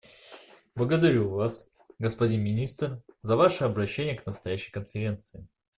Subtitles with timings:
[0.73, 5.47] Благодарю Вас, господин министр, за ваше обращение к настоящей Конференции.